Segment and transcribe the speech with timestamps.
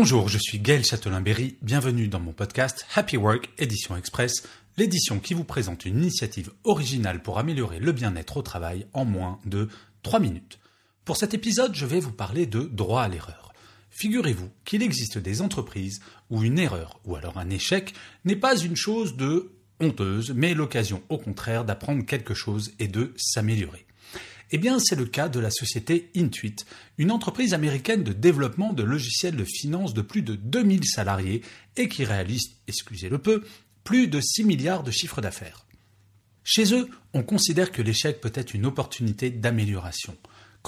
[0.00, 4.44] Bonjour, je suis Gaël Châtelain-Berry, bienvenue dans mon podcast Happy Work Édition Express,
[4.76, 9.40] l'édition qui vous présente une initiative originale pour améliorer le bien-être au travail en moins
[9.44, 9.68] de
[10.04, 10.60] 3 minutes.
[11.04, 13.52] Pour cet épisode, je vais vous parler de droit à l'erreur.
[13.90, 15.98] Figurez-vous qu'il existe des entreprises
[16.30, 17.92] où une erreur ou alors un échec
[18.24, 23.14] n'est pas une chose de honteuse, mais l'occasion au contraire d'apprendre quelque chose et de
[23.16, 23.87] s'améliorer.
[24.50, 26.56] Eh bien, c'est le cas de la société Intuit,
[26.96, 31.42] une entreprise américaine de développement de logiciels de finance de plus de 2000 salariés
[31.76, 33.44] et qui réalise, excusez le peu,
[33.84, 35.66] plus de 6 milliards de chiffres d'affaires.
[36.44, 40.16] Chez eux, on considère que l'échec peut être une opportunité d'amélioration.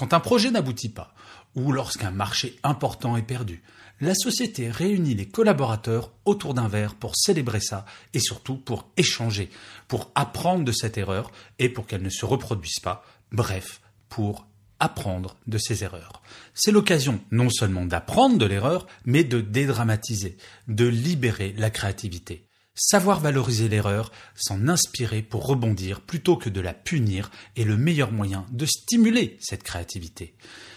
[0.01, 1.13] Quand un projet n'aboutit pas,
[1.53, 3.61] ou lorsqu'un marché important est perdu,
[3.99, 7.85] la société réunit les collaborateurs autour d'un verre pour célébrer ça
[8.15, 9.51] et surtout pour échanger,
[9.87, 13.79] pour apprendre de cette erreur et pour qu'elle ne se reproduise pas, bref,
[14.09, 14.47] pour
[14.79, 16.23] apprendre de ses erreurs.
[16.55, 20.35] C'est l'occasion non seulement d'apprendre de l'erreur, mais de dédramatiser,
[20.67, 22.47] de libérer la créativité.
[22.73, 28.11] Savoir valoriser l'erreur, s'en inspirer pour rebondir plutôt que de la punir est le meilleur
[28.11, 30.35] moyen de stimuler cette créativité.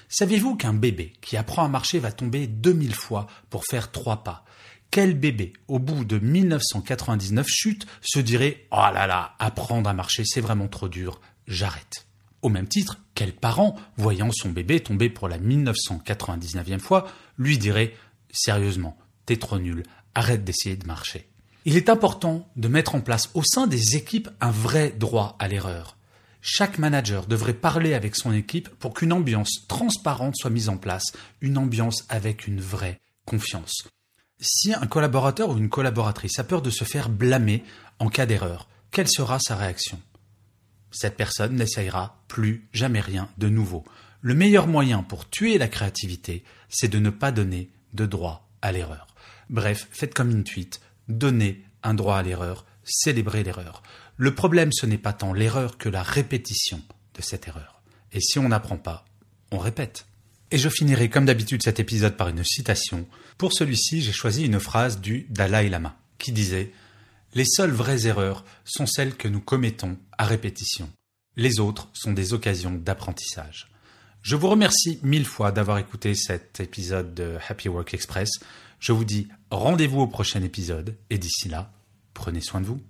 [0.09, 4.45] Saviez-vous qu'un bébé qui apprend à marcher va tomber 2000 fois pour faire trois pas?
[4.91, 10.25] Quel bébé, au bout de 1999 chutes, se dirait Oh là là, apprendre à marcher
[10.25, 12.07] c'est vraiment trop dur, j'arrête
[12.45, 17.07] au même titre, quel parent, voyant son bébé tomber pour la 1999e fois,
[17.39, 17.95] lui dirait
[18.31, 19.83] Sérieusement, t'es trop nul,
[20.15, 21.27] arrête d'essayer de marcher.
[21.67, 25.49] Il est important de mettre en place au sein des équipes un vrai droit à
[25.49, 25.97] l'erreur.
[26.43, 31.13] Chaque manager devrait parler avec son équipe pour qu'une ambiance transparente soit mise en place,
[31.41, 33.89] une ambiance avec une vraie confiance.
[34.41, 37.65] Si un collaborateur ou une collaboratrice a peur de se faire blâmer
[37.99, 39.99] en cas d'erreur, quelle sera sa réaction?
[40.91, 43.85] Cette personne n'essayera plus jamais rien de nouveau.
[44.21, 48.71] Le meilleur moyen pour tuer la créativité, c'est de ne pas donner de droit à
[48.71, 49.07] l'erreur.
[49.49, 50.71] Bref, faites comme Intuit,
[51.09, 53.83] donnez un droit à l'erreur, célébrez l'erreur.
[54.17, 56.81] Le problème, ce n'est pas tant l'erreur que la répétition
[57.15, 57.83] de cette erreur.
[58.13, 59.05] Et si on n'apprend pas,
[59.51, 60.07] on répète.
[60.51, 63.07] Et je finirai comme d'habitude cet épisode par une citation.
[63.39, 66.73] Pour celui-ci, j'ai choisi une phrase du Dalai Lama, qui disait
[67.35, 70.91] Les seules vraies erreurs sont celles que nous commettons à répétition.
[71.37, 73.69] Les autres sont des occasions d'apprentissage.
[74.25, 78.31] Je vous remercie mille fois d'avoir écouté cet épisode de Happy Work Express.
[78.81, 81.71] Je vous dis rendez-vous au prochain épisode et d'ici là,
[82.15, 82.81] prenez soin de vous.